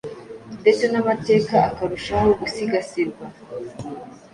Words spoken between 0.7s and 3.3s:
n’amateka akarushaho gusigasirwa,